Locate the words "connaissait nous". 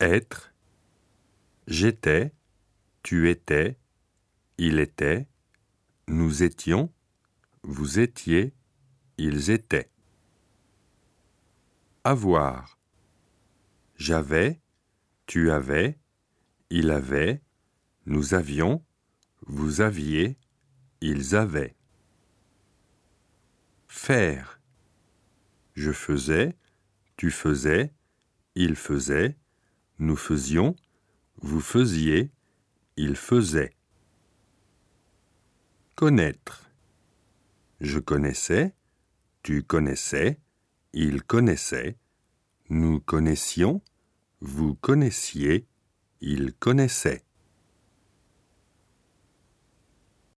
41.22-43.00